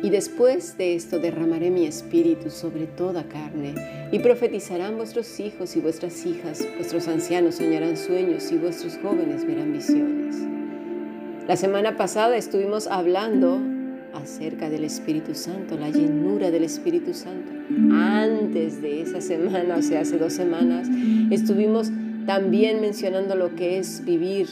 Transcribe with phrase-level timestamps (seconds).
[0.00, 3.74] Y después de esto derramaré mi espíritu sobre toda carne,
[4.12, 9.72] y profetizarán vuestros hijos y vuestras hijas, vuestros ancianos soñarán sueños y vuestros jóvenes verán
[9.72, 10.57] visiones.
[11.48, 13.58] La semana pasada estuvimos hablando
[14.12, 17.50] acerca del Espíritu Santo, la llenura del Espíritu Santo.
[17.90, 20.88] Antes de esa semana, o sea, hace dos semanas,
[21.30, 21.88] estuvimos
[22.26, 24.46] también mencionando lo que es vivir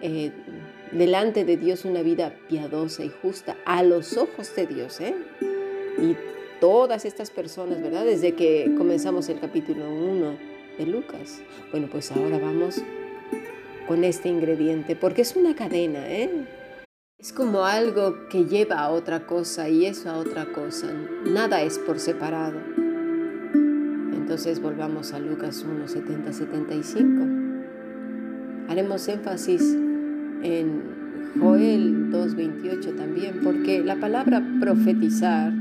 [0.00, 0.30] eh,
[0.92, 5.00] delante de Dios una vida piadosa y justa a los ojos de Dios.
[5.00, 5.16] ¿eh?
[6.00, 6.14] Y
[6.60, 8.04] todas estas personas, ¿verdad?
[8.04, 10.36] Desde que comenzamos el capítulo 1
[10.78, 11.42] de Lucas.
[11.72, 12.80] Bueno, pues ahora vamos
[13.86, 16.30] con este ingrediente, porque es una cadena, ¿eh?
[17.18, 20.88] Es como algo que lleva a otra cosa y eso a otra cosa.
[21.24, 22.58] Nada es por separado.
[24.12, 27.24] Entonces volvamos a Lucas 1, 70, 75.
[28.68, 29.62] Haremos énfasis
[30.42, 30.82] en
[31.38, 35.52] Joel 2.28 también, porque la palabra profetizar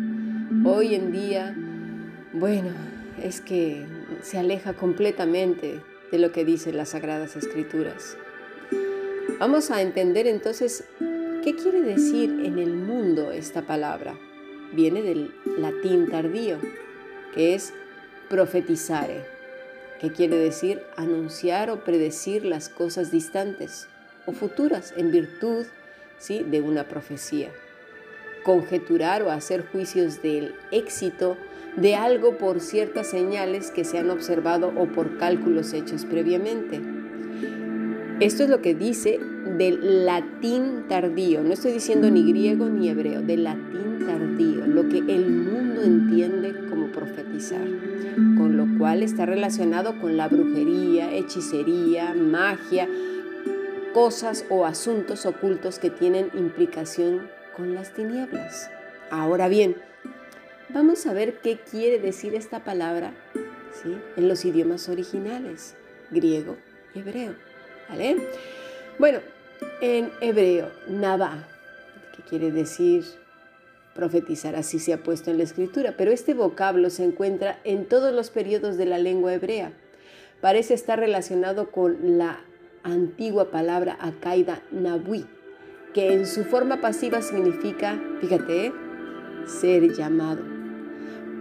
[0.66, 1.56] hoy en día,
[2.34, 2.72] bueno,
[3.22, 3.86] es que
[4.22, 8.18] se aleja completamente de lo que dicen las Sagradas Escrituras.
[9.40, 10.84] Vamos a entender entonces
[11.44, 14.18] qué quiere decir en el mundo esta palabra.
[14.74, 16.58] Viene del latín tardío,
[17.34, 17.74] que es
[18.30, 19.26] profetizare,
[20.00, 23.88] que quiere decir anunciar o predecir las cosas distantes
[24.26, 25.66] o futuras en virtud
[26.20, 26.44] ¿sí?
[26.44, 27.52] de una profecía.
[28.44, 31.38] Conjeturar o hacer juicios del éxito
[31.76, 36.82] de algo por ciertas señales que se han observado o por cálculos hechos previamente.
[38.20, 39.20] Esto es lo que dice
[39.58, 45.00] del latín tardío, no estoy diciendo ni griego ni hebreo, del latín tardío, lo que
[45.00, 47.66] el mundo entiende como profetizar,
[48.38, 52.88] con lo cual está relacionado con la brujería, hechicería, magia,
[53.94, 57.22] cosas o asuntos ocultos que tienen implicación
[57.56, 58.70] con las tinieblas.
[59.10, 59.76] Ahora bien,
[60.74, 63.14] vamos a ver qué quiere decir esta palabra
[63.82, 63.98] ¿sí?
[64.16, 65.76] en los idiomas originales,
[66.10, 66.58] griego
[66.94, 67.36] y hebreo.
[67.90, 68.18] ¿vale?
[69.00, 69.20] Bueno,
[69.82, 71.48] en hebreo, Nabá,
[72.16, 73.04] que quiere decir
[73.94, 78.14] profetizar, así se ha puesto en la escritura, pero este vocablo se encuentra en todos
[78.14, 79.74] los periodos de la lengua hebrea.
[80.40, 82.40] Parece estar relacionado con la
[82.84, 85.26] antigua palabra akaida nabui,
[85.94, 88.72] que en su forma pasiva significa, fíjate,
[89.46, 90.61] ser llamado.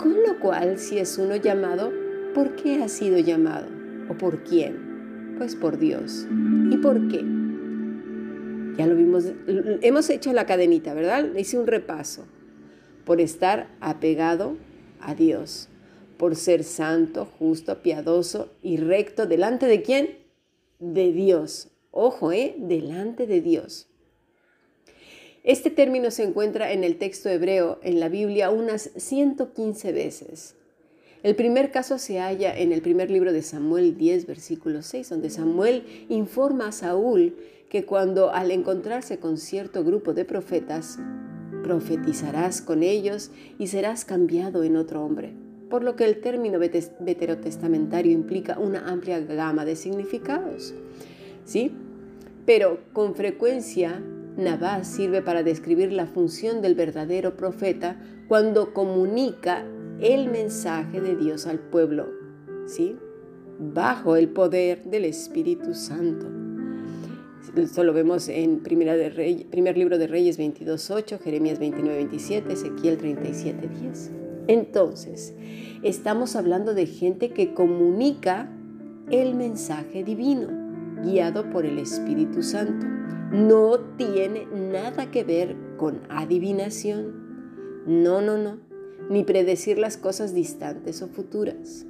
[0.01, 1.93] Con lo cual, si es uno llamado,
[2.35, 3.67] ¿por qué ha sido llamado?
[4.09, 5.35] ¿O por quién?
[5.37, 6.27] Pues por Dios.
[6.71, 7.19] ¿Y por qué?
[8.79, 11.35] Ya lo vimos, hemos hecho la cadenita, ¿verdad?
[11.35, 12.25] Hice un repaso.
[13.05, 14.57] Por estar apegado
[15.01, 15.69] a Dios,
[16.17, 20.19] por ser santo, justo, piadoso y recto delante de quién?
[20.79, 21.69] De Dios.
[21.91, 22.55] Ojo, ¿eh?
[22.59, 23.90] Delante de Dios.
[25.43, 30.55] Este término se encuentra en el texto hebreo en la Biblia unas 115 veces.
[31.23, 35.31] El primer caso se halla en el primer libro de Samuel 10, versículo 6, donde
[35.31, 37.37] Samuel informa a Saúl
[37.71, 40.99] que cuando al encontrarse con cierto grupo de profetas,
[41.63, 45.33] profetizarás con ellos y serás cambiado en otro hombre.
[45.71, 50.75] Por lo que el término veterotestamentario implica una amplia gama de significados.
[51.45, 51.73] ¿Sí?
[52.45, 54.03] Pero con frecuencia
[54.41, 59.67] Nabás sirve para describir la función del verdadero profeta cuando comunica
[60.01, 62.09] el mensaje de Dios al pueblo,
[62.67, 62.97] ¿sí?
[63.59, 66.27] Bajo el poder del Espíritu Santo.
[67.55, 74.11] Esto lo vemos en Primera de primer libro de Reyes 22.8, Jeremías 29.27, Ezequiel 37.10.
[74.47, 75.35] Entonces,
[75.83, 78.51] estamos hablando de gente que comunica
[79.11, 80.49] el mensaje divino,
[81.05, 82.87] guiado por el Espíritu Santo.
[83.31, 87.85] No tiene nada que ver con adivinación.
[87.87, 88.59] No, no, no.
[89.09, 91.87] Ni predecir las cosas distantes o futuras.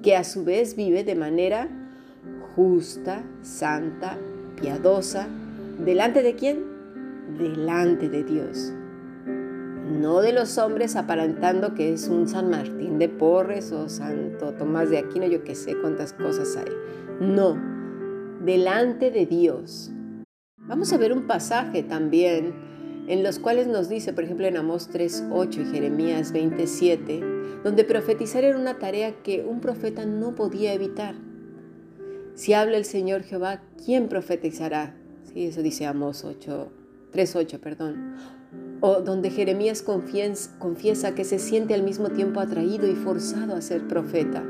[0.00, 1.68] Que a su vez vive de manera
[2.54, 4.16] justa, santa,
[4.60, 5.26] piadosa.
[5.84, 6.64] ¿Delante de quién?
[7.36, 8.72] Delante de Dios.
[10.00, 14.90] No de los hombres aparentando que es un San Martín de Porres o Santo Tomás
[14.90, 16.72] de Aquino, yo que sé cuántas cosas hay.
[17.20, 17.56] No,
[18.44, 19.90] delante de Dios.
[20.68, 22.52] Vamos a ver un pasaje también
[23.08, 27.22] en los cuales nos dice, por ejemplo, en Amós 3.8 y Jeremías 27,
[27.64, 31.14] donde profetizar era una tarea que un profeta no podía evitar.
[32.34, 34.94] Si habla el Señor Jehová, ¿quién profetizará?
[35.24, 36.70] Sí, eso dice Amós 8,
[37.14, 38.16] 3.8, perdón.
[38.80, 43.88] O donde Jeremías confiesa que se siente al mismo tiempo atraído y forzado a ser
[43.88, 44.44] profeta.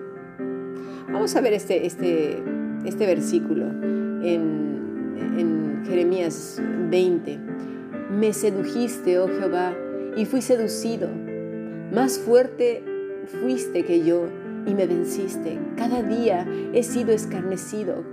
[1.13, 2.43] Vamos a ver este, este,
[2.85, 3.67] este versículo
[4.23, 4.88] en,
[5.19, 6.61] en Jeremías
[6.91, 7.39] 20.
[8.11, 9.75] Me sedujiste, oh Jehová,
[10.17, 11.09] y fui seducido.
[11.93, 12.83] Más fuerte
[13.27, 14.27] fuiste que yo
[14.67, 15.59] y me venciste.
[15.77, 18.05] Cada día he sido escarnecido.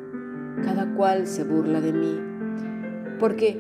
[0.64, 2.20] Cada cual se burla de mí.
[3.20, 3.58] Porque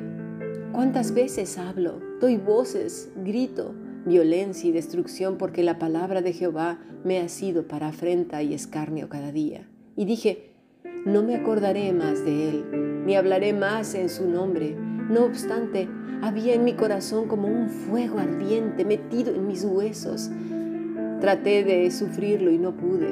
[0.72, 3.74] cuántas veces hablo, doy voces, grito,
[4.06, 9.10] violencia y destrucción porque la palabra de Jehová me ha sido para afrenta y escarnio
[9.10, 9.68] cada día.
[9.96, 10.52] Y dije,
[11.06, 12.66] no me acordaré más de él,
[13.06, 14.76] ni hablaré más en su nombre.
[15.10, 15.88] No obstante,
[16.22, 20.32] había en mi corazón como un fuego ardiente metido en mis huesos
[21.26, 23.08] Traté de sufrirlo y no pude,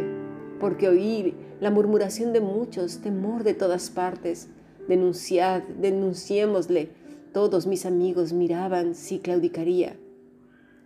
[0.60, 4.50] porque oí la murmuración de muchos, temor de todas partes.
[4.88, 6.90] Denunciad, denunciémosle.
[7.32, 9.96] Todos mis amigos miraban si claudicaría.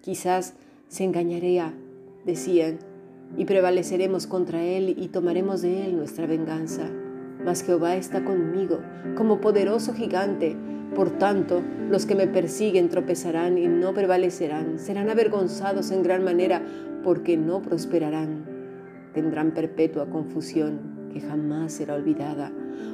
[0.01, 0.53] Quizás
[0.87, 1.73] se engañaría,
[2.23, 2.79] decían,
[3.35, 6.89] y prevaleceremos contra él y tomaremos de él nuestra venganza.
[7.47, 8.81] Mas Jehová está conmigo
[9.15, 10.57] como poderoso gigante.
[10.93, 16.61] Por tanto, los que me persiguen tropezarán y no prevalecerán, serán avergonzados en gran manera
[17.05, 18.43] porque no prosperarán.
[19.13, 22.51] Tendrán perpetua confusión que jamás será olvidada.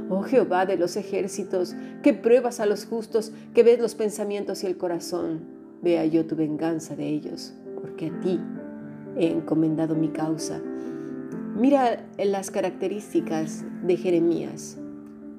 [0.07, 4.67] Oh Jehová de los ejércitos, que pruebas a los justos, que ves los pensamientos y
[4.67, 5.39] el corazón,
[5.81, 8.39] vea yo tu venganza de ellos, porque a ti
[9.17, 10.61] he encomendado mi causa.
[11.55, 14.79] Mira las características de Jeremías.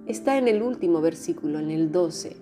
[0.06, 2.37] Está en el último versículo, en el 12.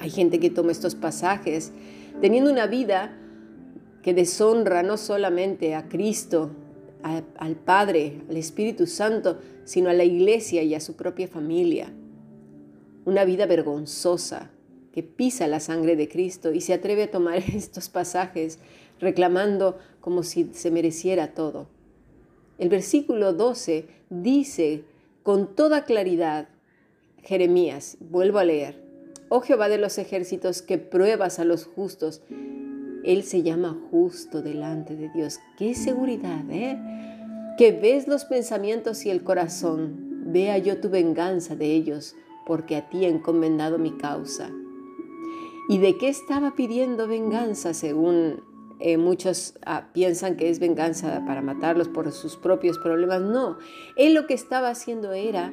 [0.00, 1.72] Hay gente que toma estos pasajes
[2.20, 3.16] teniendo una vida
[4.02, 6.50] que deshonra no solamente a Cristo,
[7.02, 11.90] al Padre, al Espíritu Santo, sino a la iglesia y a su propia familia.
[13.06, 14.50] Una vida vergonzosa
[14.92, 18.58] que pisa la sangre de Cristo y se atreve a tomar estos pasajes
[19.00, 21.77] reclamando como si se mereciera todo.
[22.58, 24.84] El versículo 12 dice
[25.22, 26.48] con toda claridad,
[27.22, 28.82] Jeremías, vuelvo a leer,
[29.28, 32.22] oh Jehová de los ejércitos que pruebas a los justos
[33.04, 35.40] él se llama justo delante de Dios.
[35.56, 36.78] Qué seguridad, ¿eh?
[37.56, 40.24] Que ves los pensamientos y el corazón.
[40.26, 44.50] Vea yo tu venganza de ellos, porque a ti he encomendado mi causa.
[45.70, 48.42] ¿Y de qué estaba pidiendo venganza según
[48.80, 53.20] eh, muchos ah, piensan que es venganza para matarlos por sus propios problemas.
[53.20, 53.58] No,
[53.96, 55.52] él lo que estaba haciendo era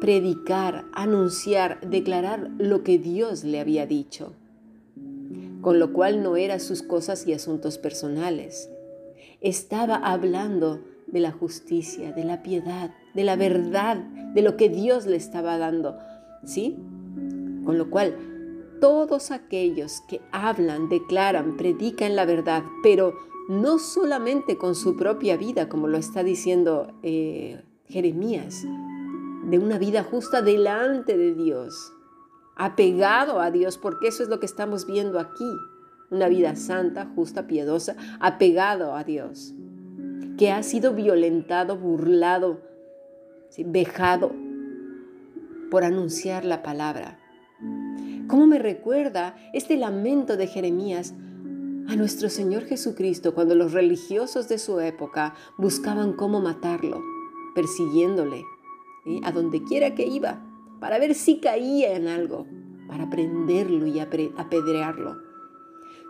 [0.00, 4.32] predicar, anunciar, declarar lo que Dios le había dicho
[5.66, 8.70] con lo cual no eran sus cosas y asuntos personales.
[9.40, 15.06] Estaba hablando de la justicia, de la piedad, de la verdad, de lo que Dios
[15.06, 15.98] le estaba dando.
[16.44, 16.76] ¿Sí?
[17.64, 18.14] Con lo cual,
[18.80, 23.14] todos aquellos que hablan, declaran, predican la verdad, pero
[23.48, 28.64] no solamente con su propia vida, como lo está diciendo eh, Jeremías,
[29.44, 31.92] de una vida justa delante de Dios,
[32.56, 35.50] apegado a Dios, porque eso es lo que estamos viendo aquí.
[36.10, 39.54] Una vida santa, justa, piedosa, apegado a Dios,
[40.38, 42.60] que ha sido violentado, burlado,
[43.58, 44.32] vejado
[45.70, 47.18] por anunciar la palabra.
[48.28, 51.14] ¿Cómo me recuerda este lamento de Jeremías
[51.88, 57.00] a nuestro Señor Jesucristo cuando los religiosos de su época buscaban cómo matarlo,
[57.54, 58.42] persiguiéndole
[59.22, 60.42] a donde quiera que iba?
[60.80, 62.46] para ver si caía en algo,
[62.88, 65.25] para prenderlo y apedrearlo.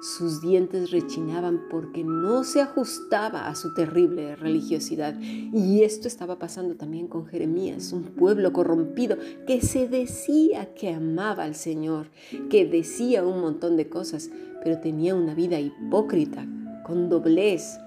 [0.00, 5.18] Sus dientes rechinaban porque no se ajustaba a su terrible religiosidad.
[5.20, 11.44] Y esto estaba pasando también con Jeremías, un pueblo corrompido que se decía que amaba
[11.44, 12.08] al Señor,
[12.50, 14.30] que decía un montón de cosas,
[14.62, 16.46] pero tenía una vida hipócrita,
[16.84, 17.78] con doblez,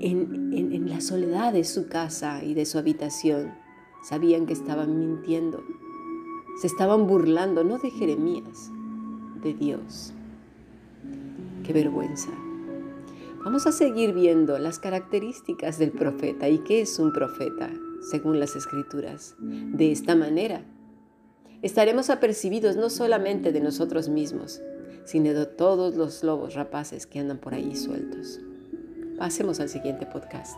[0.00, 3.54] en, la soledad de su casa y de su habitación.
[4.02, 5.62] Sabían que estaban mintiendo.
[6.60, 8.70] Se estaban burlando, no de Jeremías,
[9.42, 10.12] de Dios.
[11.64, 12.30] Qué vergüenza.
[13.44, 17.70] Vamos a seguir viendo las características del profeta y qué es un profeta,
[18.10, 19.34] según las escrituras.
[19.38, 20.62] De esta manera,
[21.62, 24.60] estaremos apercibidos no solamente de nosotros mismos,
[25.04, 28.40] sino de todos los lobos rapaces que andan por ahí sueltos.
[29.18, 30.56] Pasemos al siguiente podcast.